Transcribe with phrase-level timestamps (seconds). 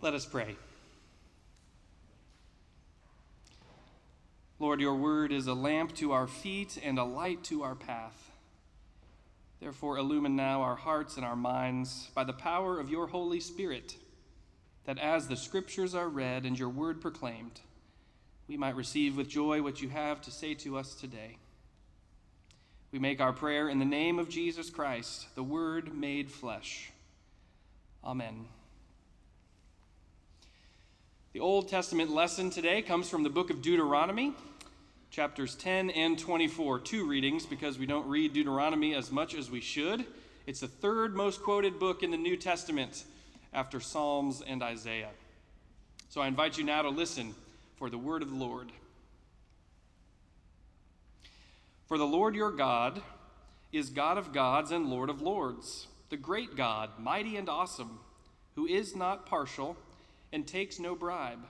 [0.00, 0.56] Let us pray.
[4.60, 8.30] Lord, your word is a lamp to our feet and a light to our path.
[9.60, 13.96] Therefore, illumine now our hearts and our minds by the power of your Holy Spirit,
[14.84, 17.60] that as the scriptures are read and your word proclaimed,
[18.46, 21.38] we might receive with joy what you have to say to us today.
[22.92, 26.90] We make our prayer in the name of Jesus Christ, the Word made flesh.
[28.02, 28.46] Amen.
[31.38, 34.32] The Old Testament lesson today comes from the book of Deuteronomy,
[35.12, 36.80] chapters 10 and 24.
[36.80, 40.04] Two readings because we don't read Deuteronomy as much as we should.
[40.48, 43.04] It's the third most quoted book in the New Testament
[43.54, 45.10] after Psalms and Isaiah.
[46.08, 47.36] So I invite you now to listen
[47.76, 48.72] for the word of the Lord.
[51.86, 53.00] For the Lord your God
[53.70, 58.00] is God of gods and Lord of lords, the great God, mighty and awesome,
[58.56, 59.76] who is not partial
[60.32, 61.46] and takes no bribe,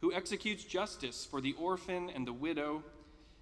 [0.00, 2.82] who executes justice for the orphan and the widow,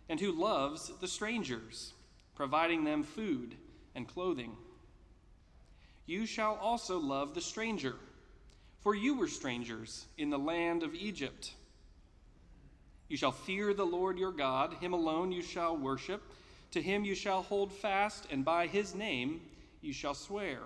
[0.08, 1.92] and who loves the strangers,
[2.34, 3.55] providing them food
[3.94, 4.53] and clothing.
[6.06, 7.97] You shall also love the stranger,
[8.81, 11.55] for you were strangers in the land of Egypt.
[13.09, 16.22] You shall fear the Lord your God, him alone you shall worship,
[16.72, 19.41] to him you shall hold fast, and by his name
[19.81, 20.59] you shall swear.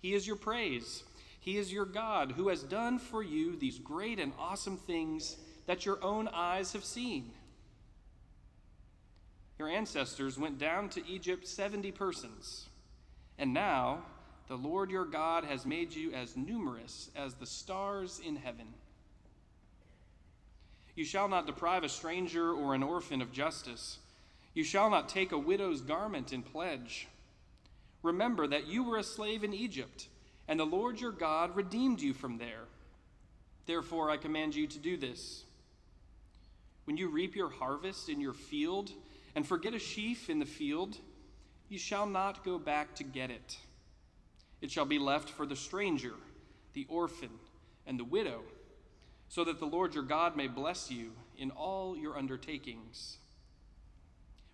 [0.00, 1.02] He is your praise
[1.48, 5.86] he is your God who has done for you these great and awesome things that
[5.86, 7.30] your own eyes have seen.
[9.58, 12.66] Your ancestors went down to Egypt 70 persons,
[13.38, 14.02] and now
[14.48, 18.66] the Lord your God has made you as numerous as the stars in heaven.
[20.96, 24.00] You shall not deprive a stranger or an orphan of justice.
[24.52, 27.08] You shall not take a widow's garment in pledge.
[28.02, 30.08] Remember that you were a slave in Egypt
[30.48, 32.64] and the Lord your God redeemed you from there.
[33.66, 35.44] Therefore, I command you to do this.
[36.84, 38.90] When you reap your harvest in your field
[39.34, 40.96] and forget a sheaf in the field,
[41.68, 43.58] you shall not go back to get it.
[44.62, 46.14] It shall be left for the stranger,
[46.72, 47.30] the orphan,
[47.86, 48.40] and the widow,
[49.28, 53.18] so that the Lord your God may bless you in all your undertakings.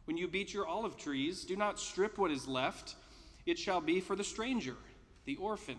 [0.06, 2.96] When you beat your olive trees, do not strip what is left,
[3.46, 4.74] it shall be for the stranger
[5.24, 5.78] the orphan,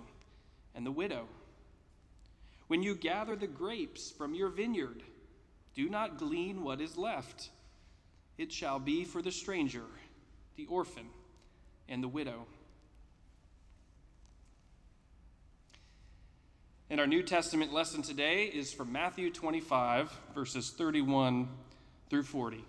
[0.74, 1.26] and the widow.
[2.68, 5.04] When you gather the grapes from your vineyard,
[5.76, 7.50] do not glean what is left.
[8.38, 9.86] It shall be for the stranger,
[10.56, 11.08] the orphan,
[11.88, 12.46] and the widow.
[16.90, 21.50] And our New Testament lesson today is from Matthew 25, verses 31
[22.10, 22.64] through 40.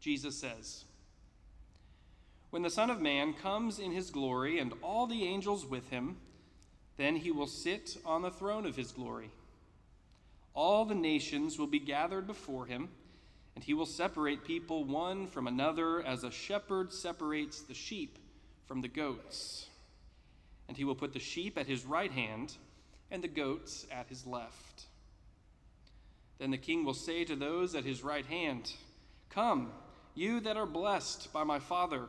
[0.00, 0.84] Jesus says,
[2.50, 6.16] when the Son of Man comes in his glory and all the angels with him,
[6.96, 9.30] then he will sit on the throne of his glory.
[10.54, 12.88] All the nations will be gathered before him,
[13.54, 18.18] and he will separate people one from another as a shepherd separates the sheep
[18.66, 19.68] from the goats.
[20.66, 22.56] And he will put the sheep at his right hand
[23.10, 24.86] and the goats at his left.
[26.38, 28.72] Then the king will say to those at his right hand,
[29.30, 29.72] Come,
[30.14, 32.08] you that are blessed by my Father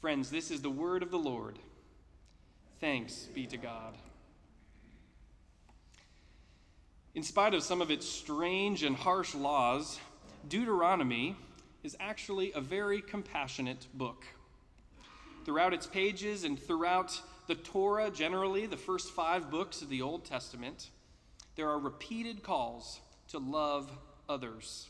[0.00, 1.58] Friends, this is the word of the Lord.
[2.80, 3.94] Thanks be to God.
[7.14, 9.98] In spite of some of its strange and harsh laws,
[10.48, 11.34] Deuteronomy
[11.82, 14.26] is actually a very compassionate book.
[15.46, 20.26] Throughout its pages and throughout the Torah, generally, the first five books of the Old
[20.26, 20.90] Testament,
[21.54, 23.90] there are repeated calls to love
[24.28, 24.88] others.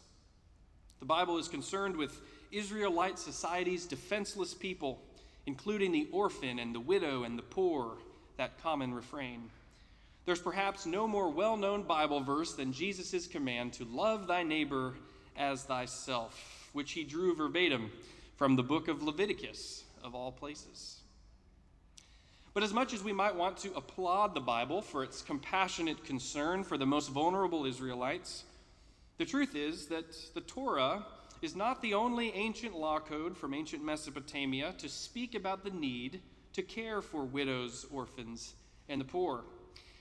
[0.99, 2.21] The Bible is concerned with
[2.53, 5.01] Israelite society's defenseless people
[5.47, 7.93] including the orphan and the widow and the poor,
[8.37, 9.49] that common refrain.
[10.27, 14.95] There's perhaps no more well known Bible verse than Jesus' command to love thy neighbor
[15.37, 17.93] as thyself, which he drew verbatim
[18.35, 21.01] from the book of Leviticus, of all places.
[22.53, 26.65] But as much as we might want to applaud the Bible for its compassionate concern
[26.65, 28.45] for the most vulnerable Israelites,
[29.19, 31.05] the truth is that the Torah
[31.43, 36.21] is not the only ancient law code from ancient Mesopotamia to speak about the need
[36.53, 38.55] to care for widows, orphans,
[38.89, 39.45] and the poor.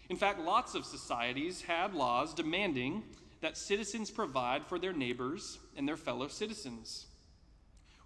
[0.09, 3.03] In fact, lots of societies had laws demanding
[3.41, 7.07] that citizens provide for their neighbors and their fellow citizens.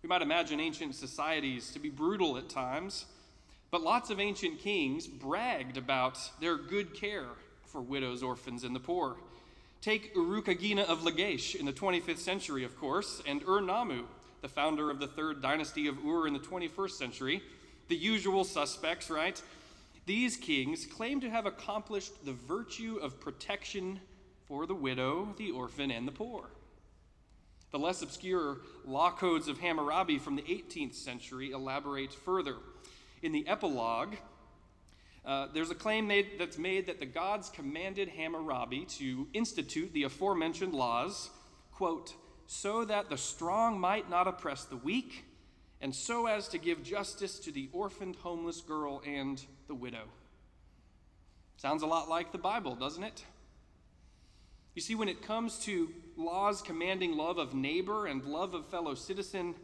[0.02, 3.06] We might imagine ancient societies to be brutal at times
[3.72, 7.28] but lots of ancient kings bragged about their good care
[7.68, 9.18] for widows, orphans, and the poor.
[9.82, 14.04] Take Urukagina of Lagash in the 25th century, of course, and Ur-Nammu,
[14.42, 17.42] the founder of the third dynasty of Ur in the 21st century.
[17.88, 19.42] The usual suspects, right?
[20.06, 24.02] These kings claim to have accomplished the virtue of protection
[24.48, 26.50] for the widow, the orphan, and the poor.
[27.72, 32.56] The less obscure law codes of Hammurabi from the 18th century elaborate further
[33.22, 34.16] in the epilogue,
[35.26, 40.04] uh, there's a claim made, that's made that the gods commanded Hammurabi to institute the
[40.04, 41.30] aforementioned laws,
[41.72, 42.14] quote,
[42.48, 45.26] so that the strong might not oppress the weak,
[45.82, 50.06] and so as to give justice to the orphaned homeless girl and the widow.
[51.58, 53.24] Sounds a lot like the Bible, doesn't it?
[54.76, 58.96] You see, when it comes to laws commanding love of neighbor and love of fellow
[58.96, 59.56] citizen,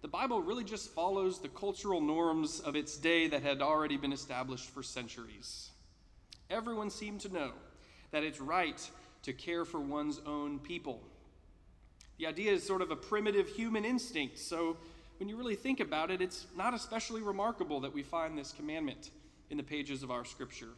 [0.00, 4.12] the Bible really just follows the cultural norms of its day that had already been
[4.12, 5.70] established for centuries.
[6.50, 7.52] Everyone seemed to know
[8.12, 8.90] that it's right
[9.24, 11.02] to care for one's own people.
[12.18, 14.76] The idea is sort of a primitive human instinct, so
[15.18, 19.10] when you really think about it, it's not especially remarkable that we find this commandment
[19.50, 20.70] in the pages of our scripture.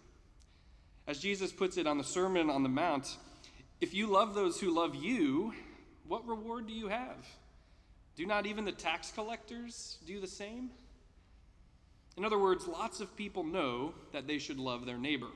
[1.06, 3.16] As Jesus puts it on the Sermon on the Mount,
[3.80, 5.52] if you love those who love you,
[6.06, 7.26] what reward do you have?
[8.20, 10.68] Do not even the tax collectors do the same?
[12.18, 15.30] In other words, lots of people know that they should love their neighbor.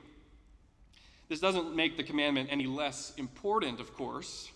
[1.27, 4.51] This doesn't make the commandment any less important, of course.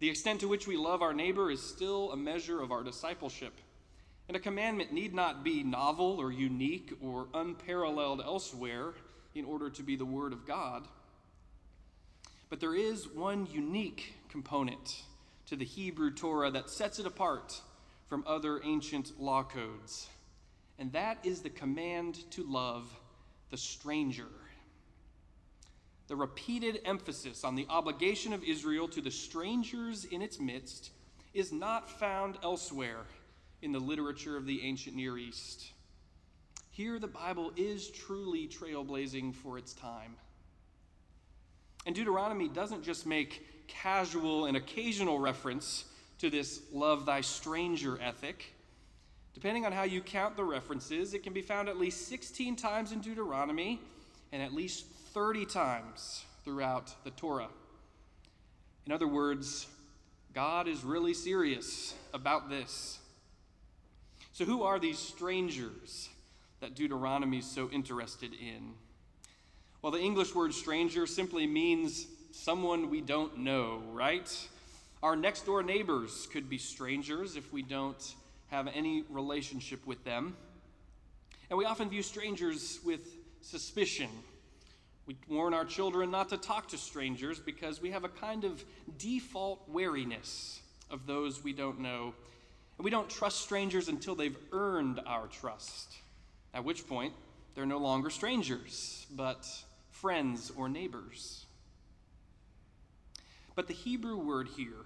[0.00, 3.54] The extent to which we love our neighbor is still a measure of our discipleship.
[4.28, 8.92] And a commandment need not be novel or unique or unparalleled elsewhere
[9.34, 10.86] in order to be the Word of God.
[12.50, 15.04] But there is one unique component
[15.46, 17.60] to the Hebrew Torah that sets it apart
[18.08, 20.08] from other ancient law codes.
[20.78, 22.84] And that is the command to love
[23.50, 24.28] the stranger.
[26.08, 30.90] The repeated emphasis on the obligation of Israel to the strangers in its midst
[31.34, 33.06] is not found elsewhere
[33.62, 35.72] in the literature of the ancient Near East.
[36.70, 40.14] Here, the Bible is truly trailblazing for its time.
[41.86, 45.84] And Deuteronomy doesn't just make casual and occasional reference
[46.18, 48.54] to this love thy stranger ethic.
[49.34, 52.92] Depending on how you count the references, it can be found at least 16 times
[52.92, 53.80] in Deuteronomy
[54.32, 57.48] and at least 30 times throughout the Torah.
[58.86, 59.66] In other words,
[60.32, 62.98] God is really serious about this.
[64.32, 66.08] So, who are these strangers
[66.60, 68.74] that Deuteronomy is so interested in?
[69.80, 74.48] Well, the English word stranger simply means someone we don't know, right?
[75.02, 78.14] Our next door neighbors could be strangers if we don't
[78.48, 80.36] have any relationship with them.
[81.48, 83.00] And we often view strangers with
[83.40, 84.08] suspicion.
[85.06, 88.64] We warn our children not to talk to strangers because we have a kind of
[88.98, 92.14] default wariness of those we don't know.
[92.76, 95.94] And we don't trust strangers until they've earned our trust,
[96.52, 97.14] at which point
[97.54, 99.48] they're no longer strangers, but
[99.90, 101.45] friends or neighbors.
[103.56, 104.84] But the Hebrew word here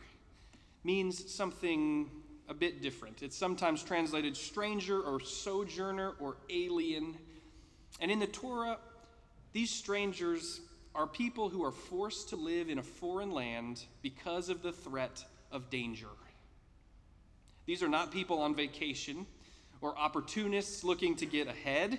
[0.84, 2.08] means something
[2.48, 3.22] a bit different.
[3.22, 7.16] It's sometimes translated stranger or sojourner or alien.
[8.00, 8.78] And in the Torah,
[9.52, 10.60] these strangers
[10.94, 15.24] are people who are forced to live in a foreign land because of the threat
[15.52, 16.08] of danger.
[17.66, 19.26] These are not people on vacation
[19.80, 21.98] or opportunists looking to get ahead.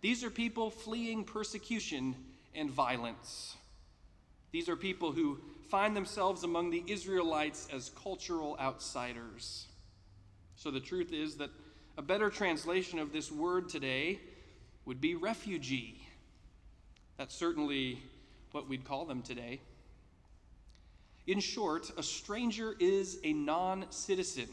[0.00, 2.14] These are people fleeing persecution
[2.54, 3.56] and violence.
[4.52, 9.66] These are people who find themselves among the Israelites as cultural outsiders.
[10.56, 11.50] So the truth is that
[11.98, 14.20] a better translation of this word today
[14.84, 16.00] would be refugee.
[17.16, 17.98] That's certainly
[18.52, 19.60] what we'd call them today.
[21.26, 24.48] In short, a stranger is a non citizen.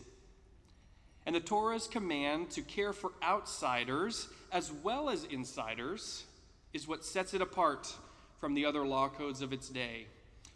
[1.25, 6.25] And the Torah's command to care for outsiders as well as insiders
[6.73, 7.93] is what sets it apart
[8.39, 10.07] from the other law codes of its day.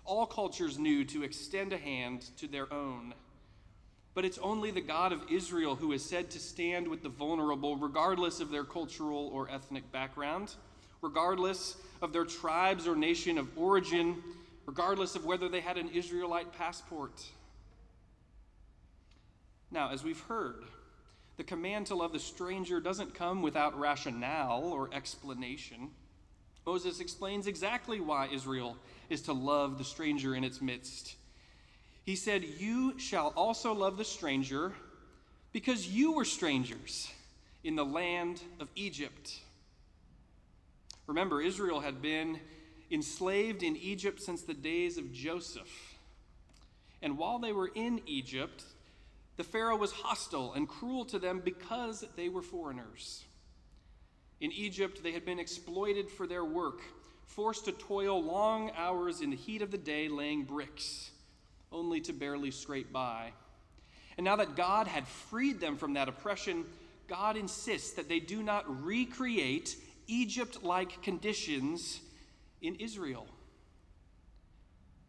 [0.08, 3.14] All cultures knew to extend a hand to their own.
[4.14, 7.76] But it's only the God of Israel who is said to stand with the vulnerable,
[7.76, 10.56] regardless of their cultural or ethnic background,
[11.02, 14.24] regardless of their tribes or nation of origin,
[14.66, 17.26] regardless of whether they had an Israelite passport.
[19.70, 20.64] Now, as we've heard,
[21.36, 25.92] the command to love the stranger doesn't come without rationale or explanation.
[26.68, 28.76] Moses explains exactly why Israel
[29.10, 31.16] is to love the stranger in its midst.
[32.04, 34.74] He said, You shall also love the stranger
[35.54, 37.10] because you were strangers
[37.64, 39.40] in the land of Egypt.
[41.08, 42.38] Remember, Israel had been
[42.92, 45.96] enslaved in Egypt since the days of Joseph.
[47.02, 48.66] And while they were in Egypt,
[49.38, 53.24] the Pharaoh was hostile and cruel to them because they were foreigners.
[54.40, 56.82] In Egypt, they had been exploited for their work,
[57.26, 61.12] forced to toil long hours in the heat of the day laying bricks
[61.72, 63.32] only to barely scrape by.
[64.18, 66.66] And now that God had freed them from that oppression,
[67.08, 69.76] God insists that they do not recreate
[70.08, 72.00] Egypt like conditions
[72.62, 73.28] in Israel.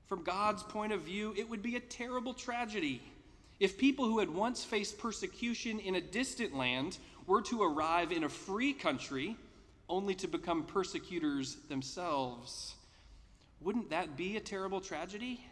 [0.06, 3.02] From God's point of view, it would be a terrible tragedy
[3.60, 8.24] if people who had once faced persecution in a distant land were to arrive in
[8.24, 9.36] a free country
[9.86, 12.74] only to become persecutors themselves.
[13.60, 15.44] Wouldn't that be a terrible tragedy?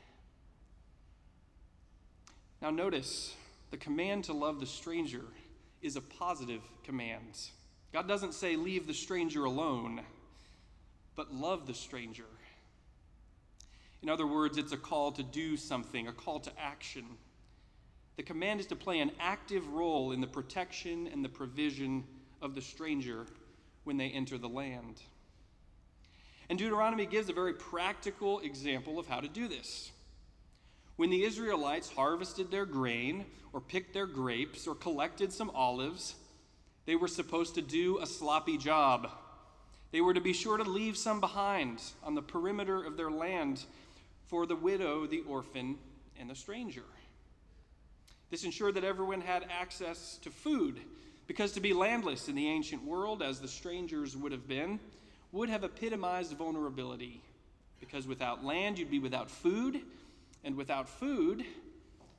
[2.62, 3.34] Now, notice
[3.70, 5.24] the command to love the stranger
[5.82, 7.38] is a positive command.
[7.92, 10.00] God doesn't say, leave the stranger alone,
[11.14, 12.24] but love the stranger.
[14.02, 17.04] In other words, it's a call to do something, a call to action.
[18.16, 22.04] The command is to play an active role in the protection and the provision
[22.40, 23.26] of the stranger
[23.84, 25.02] when they enter the land.
[26.48, 29.90] And Deuteronomy gives a very practical example of how to do this.
[30.96, 36.14] When the Israelites harvested their grain, or picked their grapes, or collected some olives,
[36.86, 39.10] they were supposed to do a sloppy job.
[39.92, 43.64] They were to be sure to leave some behind on the perimeter of their land
[44.26, 45.78] for the widow, the orphan,
[46.18, 46.84] and the stranger.
[48.30, 50.80] This ensured that everyone had access to food,
[51.26, 54.80] because to be landless in the ancient world, as the strangers would have been,
[55.32, 57.22] would have epitomized vulnerability.
[57.78, 59.80] Because without land, you'd be without food,
[60.44, 61.44] and without food,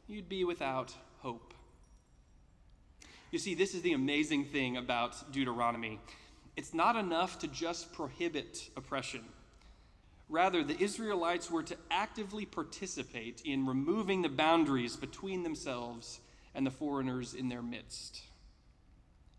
[0.08, 1.54] you'd be without hope.
[3.32, 6.00] You see, this is the amazing thing about Deuteronomy.
[6.56, 9.24] It's not enough to just prohibit oppression.
[10.30, 16.20] Rather, the Israelites were to actively participate in removing the boundaries between themselves
[16.54, 18.22] and the foreigners in their midst.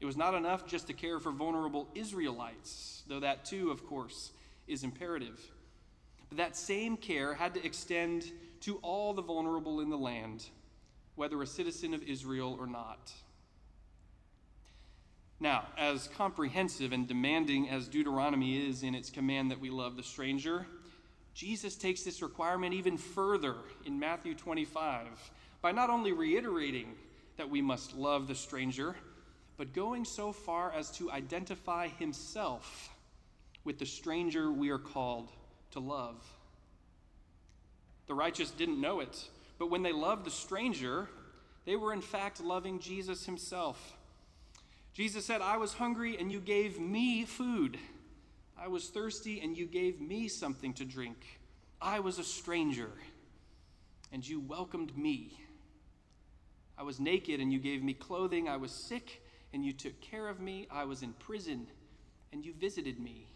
[0.00, 4.30] It was not enough just to care for vulnerable Israelites, though that too, of course,
[4.66, 5.38] is imperative.
[6.28, 8.30] But that same care had to extend
[8.60, 10.46] to all the vulnerable in the land,
[11.16, 13.12] whether a citizen of Israel or not.
[15.40, 20.02] Now, as comprehensive and demanding as Deuteronomy is in its command that we love the
[20.02, 20.66] stranger,
[21.38, 23.54] Jesus takes this requirement even further
[23.86, 25.06] in Matthew 25
[25.62, 26.96] by not only reiterating
[27.36, 28.96] that we must love the stranger,
[29.56, 32.90] but going so far as to identify himself
[33.62, 35.30] with the stranger we are called
[35.70, 36.16] to love.
[38.08, 39.28] The righteous didn't know it,
[39.60, 41.08] but when they loved the stranger,
[41.66, 43.96] they were in fact loving Jesus himself.
[44.92, 47.78] Jesus said, I was hungry and you gave me food.
[48.60, 51.40] I was thirsty and you gave me something to drink.
[51.80, 52.90] I was a stranger
[54.12, 55.38] and you welcomed me.
[56.76, 58.48] I was naked and you gave me clothing.
[58.48, 59.22] I was sick
[59.52, 60.66] and you took care of me.
[60.70, 61.66] I was in prison
[62.32, 63.26] and you visited me.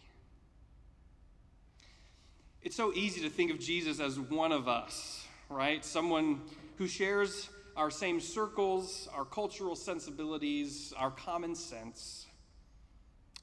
[2.61, 5.83] It's so easy to think of Jesus as one of us, right?
[5.83, 6.41] Someone
[6.77, 12.27] who shares our same circles, our cultural sensibilities, our common sense.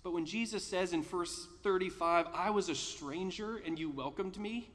[0.02, 4.70] But when Jesus says in verse 35, I was a stranger and you welcomed me,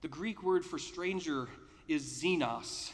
[0.00, 1.48] the Greek word for stranger
[1.88, 2.92] is xenos,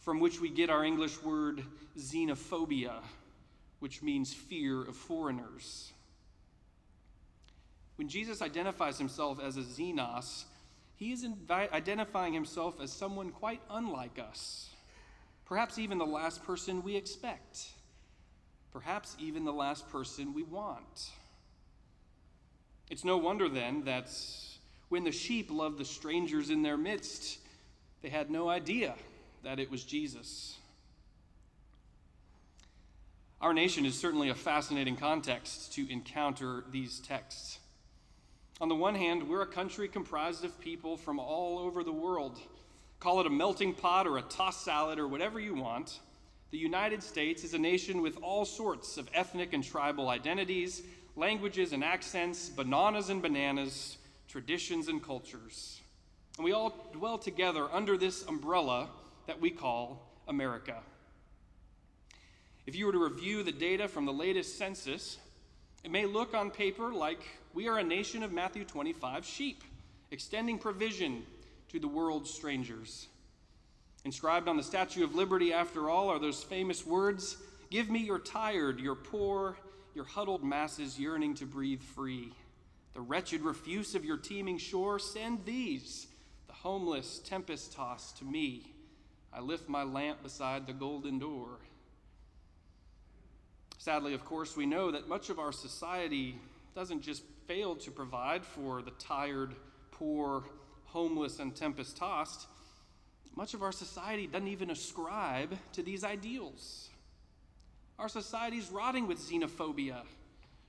[0.00, 1.62] from which we get our English word
[1.98, 2.94] xenophobia,
[3.78, 5.92] which means fear of foreigners.
[7.96, 10.44] When Jesus identifies himself as a xenos,
[10.96, 14.70] he is invi- identifying himself as someone quite unlike us.
[15.46, 17.70] Perhaps even the last person we expect.
[18.72, 21.10] Perhaps even the last person we want.
[22.90, 24.10] It's no wonder then that
[24.88, 27.38] when the sheep loved the strangers in their midst,
[28.02, 28.94] they had no idea
[29.42, 30.58] that it was Jesus.
[33.40, 37.58] Our nation is certainly a fascinating context to encounter these texts.
[38.60, 42.38] On the one hand, we're a country comprised of people from all over the world.
[43.00, 45.98] Call it a melting pot or a tossed salad or whatever you want.
[46.52, 50.82] The United States is a nation with all sorts of ethnic and tribal identities,
[51.16, 53.96] languages and accents, bananas and bananas,
[54.28, 55.80] traditions and cultures.
[56.36, 58.90] And we all dwell together under this umbrella
[59.26, 60.76] that we call America.
[62.66, 65.16] If you were to review the data from the latest census,
[65.82, 67.22] it may look on paper like
[67.54, 69.64] we are a nation of Matthew 25 sheep,
[70.10, 71.24] extending provision
[71.70, 73.08] to the world's strangers.
[74.04, 77.36] Inscribed on the Statue of Liberty, after all, are those famous words
[77.70, 79.56] Give me your tired, your poor,
[79.94, 82.32] your huddled masses yearning to breathe free.
[82.92, 86.06] The wretched refuse of your teeming shore, send these,
[86.48, 88.74] the homeless, tempest tossed, to me.
[89.32, 91.60] I lift my lamp beside the golden door.
[93.78, 96.38] Sadly, of course, we know that much of our society
[96.74, 99.54] doesn't just fail to provide for the tired,
[99.90, 100.44] poor,
[100.84, 102.46] homeless, and tempest tossed.
[103.34, 106.88] Much of our society doesn't even ascribe to these ideals.
[107.98, 110.02] Our society is rotting with xenophobia,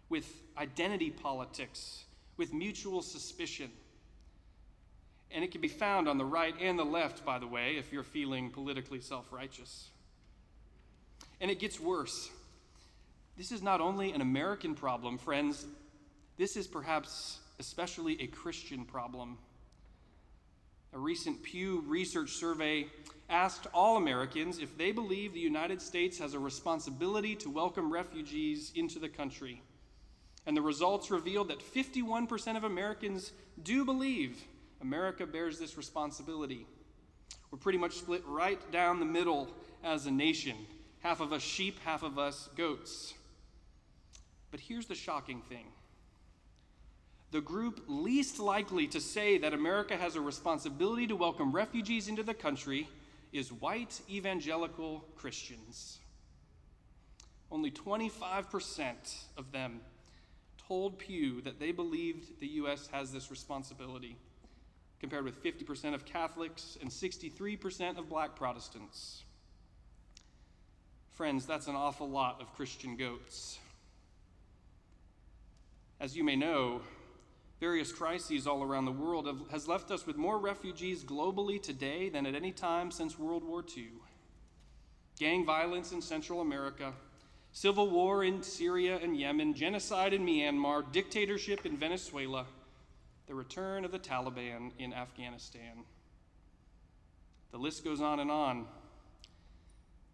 [0.10, 2.03] with identity politics,
[2.38, 3.70] with mutual suspicion.
[5.32, 7.91] And it can be found on the right and the left, by the way, if
[7.91, 9.89] you're feeling politically self righteous.
[11.41, 12.29] And it gets worse.
[13.36, 15.65] This is not only an American problem, friends,
[16.38, 19.38] this is perhaps especially a Christian problem.
[20.93, 22.88] A recent Pew Research survey
[23.27, 28.71] asked all Americans if they believe the United States has a responsibility to welcome refugees
[28.75, 29.63] into the country.
[30.45, 33.31] And the results revealed that 51% of Americans
[33.63, 34.43] do believe
[34.81, 36.67] America bears this responsibility.
[37.50, 39.47] We're pretty much split right down the middle
[39.83, 40.55] as a nation
[41.03, 43.13] half of us sheep, half of us goats.
[44.51, 45.65] But here's the shocking thing
[47.34, 52.22] the group least likely to say that America has a responsibility to welcome refugees into
[52.22, 52.88] the country
[53.32, 55.98] is white evangelical Christians.
[57.52, 58.93] Only 25%
[59.36, 59.82] of them
[60.67, 62.88] told Pew that they believed the U.S.
[62.91, 64.15] has this responsibility,
[65.00, 69.24] compared with 50% of Catholics and 63% of black Protestants.
[71.13, 73.58] Friends, that's an awful lot of Christian goats.
[76.00, 76.82] As you may know,
[77.63, 82.10] various crises all around the world have, has left us with more refugees globally today
[82.10, 83.88] than at any time since World War II.
[85.17, 86.91] Gang violence in Central America,
[87.54, 92.45] civil war in Syria and Yemen, genocide in Myanmar, dictatorship in Venezuela,
[93.28, 95.86] the return of the Taliban in Afghanistan.
[97.52, 98.65] The list goes on and on.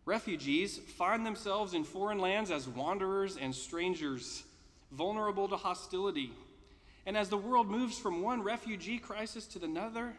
[0.06, 4.44] Refugees find themselves in foreign lands as wanderers and strangers,
[4.92, 6.32] vulnerable to hostility
[7.06, 10.14] and as the world moves from one refugee crisis to another,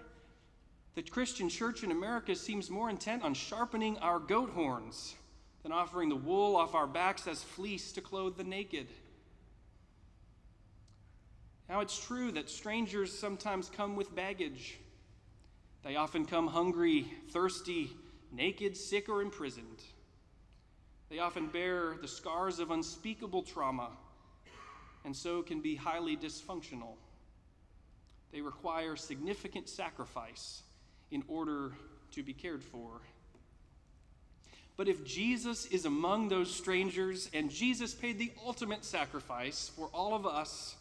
[0.94, 5.14] the Christian church in America seems more intent on sharpening our goat horns
[5.62, 8.88] than offering the wool off our backs as fleece to clothe the naked.
[11.68, 14.78] Now, it's true that strangers sometimes come with baggage.
[15.84, 17.90] They often come hungry, thirsty,
[18.32, 19.82] naked, sick, or imprisoned.
[21.10, 23.90] They often bear the scars of unspeakable trauma
[25.04, 26.94] and so can be highly dysfunctional.
[28.32, 30.62] They require significant sacrifice
[31.10, 31.72] in order
[32.12, 33.00] to be cared for.
[34.76, 40.14] But if Jesus is among those strangers and Jesus paid the ultimate sacrifice for all
[40.14, 40.74] of us,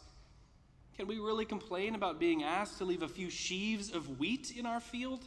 [0.96, 4.64] can we really complain about being asked to leave a few sheaves of wheat in
[4.64, 5.24] our field?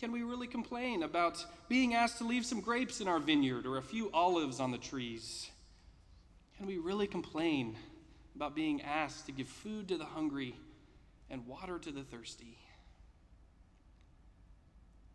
[0.00, 3.76] Can we really complain about being asked to leave some grapes in our vineyard or
[3.76, 5.50] a few olives on the trees?
[6.60, 7.74] Can we really complain
[8.36, 10.54] about being asked to give food to the hungry
[11.30, 12.58] and water to the thirsty?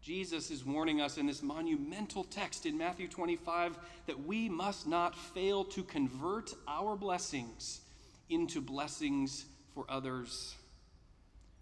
[0.02, 3.78] Jesus is warning us in this monumental text in Matthew 25
[4.08, 7.82] that we must not fail to convert our blessings
[8.28, 10.56] into blessings for others.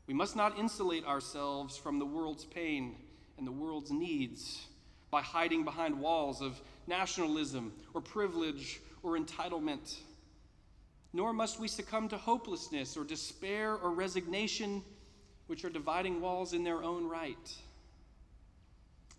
[0.07, 2.95] We must not insulate ourselves from the world's pain
[3.37, 4.65] and the world's needs
[5.11, 9.97] by hiding behind walls of nationalism or privilege or entitlement.
[11.13, 14.81] Nor must we succumb to hopelessness or despair or resignation,
[15.45, 17.53] which are dividing walls in their own right.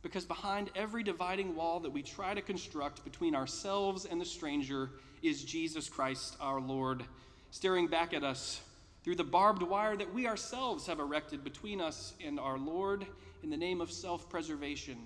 [0.03, 4.91] Because behind every dividing wall that we try to construct between ourselves and the stranger
[5.23, 7.05] is Jesus Christ our Lord,
[7.51, 8.61] staring back at us
[9.05, 13.07] through the barbed wire that we ourselves have erected between us and our Lord
[13.43, 14.97] in the name of self preservation.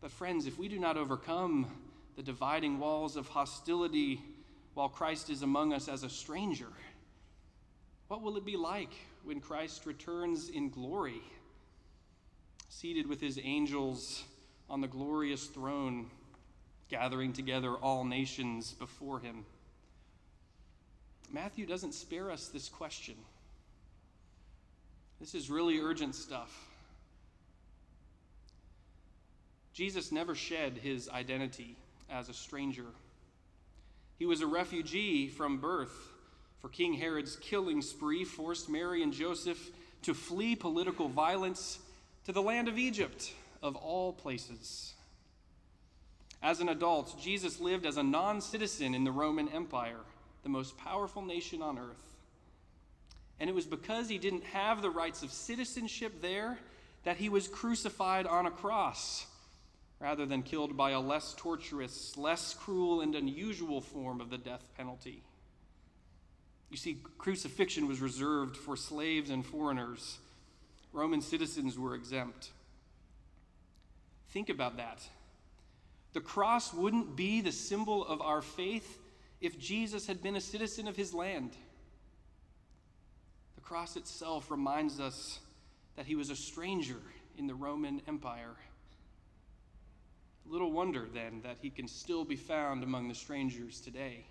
[0.00, 1.66] But, friends, if we do not overcome
[2.16, 4.20] the dividing walls of hostility
[4.74, 6.68] while Christ is among us as a stranger,
[8.08, 8.92] what will it be like
[9.24, 11.22] when Christ returns in glory,
[12.68, 14.24] seated with his angels
[14.68, 16.10] on the glorious throne,
[16.88, 19.44] gathering together all nations before him?
[21.30, 23.14] Matthew doesn't spare us this question.
[25.18, 26.68] This is really urgent stuff.
[29.72, 31.76] Jesus never shed his identity
[32.12, 32.86] as a stranger.
[34.18, 36.10] He was a refugee from birth,
[36.60, 39.70] for King Herod's killing spree forced Mary and Joseph
[40.02, 41.78] to flee political violence
[42.24, 44.94] to the land of Egypt, of all places.
[46.42, 50.00] As an adult, Jesus lived as a non citizen in the Roman Empire,
[50.42, 52.16] the most powerful nation on earth.
[53.40, 56.58] And it was because he didn't have the rights of citizenship there
[57.04, 59.26] that he was crucified on a cross
[60.02, 64.68] rather than killed by a less torturous, less cruel, and unusual form of the death
[64.76, 65.22] penalty.
[66.70, 70.18] You see, crucifixion was reserved for slaves and foreigners.
[70.92, 72.50] Roman citizens were exempt.
[74.30, 75.06] Think about that.
[76.14, 78.98] The cross wouldn't be the symbol of our faith
[79.40, 81.52] if Jesus had been a citizen of his land.
[83.54, 85.38] The cross itself reminds us
[85.94, 87.00] that he was a stranger
[87.38, 88.56] in the Roman Empire.
[90.46, 94.26] Little wonder, then, that he can still be found among the strangers today.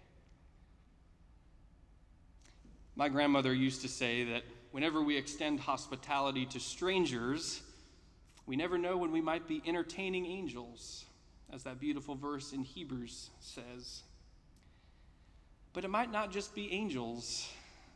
[2.95, 7.61] My grandmother used to say that whenever we extend hospitality to strangers,
[8.45, 11.05] we never know when we might be entertaining angels,
[11.53, 14.03] as that beautiful verse in Hebrews says.
[15.73, 17.49] But it might not just be angels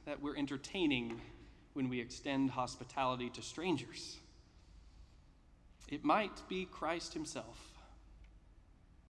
[0.06, 1.19] that we're entertaining
[1.73, 4.17] when we extend hospitality to strangers.
[5.89, 7.74] It might be Christ Himself.